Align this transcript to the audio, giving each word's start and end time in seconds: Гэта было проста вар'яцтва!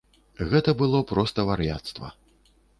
Гэта 0.53 0.73
было 0.79 1.03
проста 1.13 1.47
вар'яцтва! 1.53 2.13